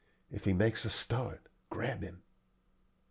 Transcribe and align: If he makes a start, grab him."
If 0.31 0.45
he 0.45 0.53
makes 0.53 0.83
a 0.83 0.89
start, 0.89 1.45
grab 1.69 2.01
him." 2.01 2.23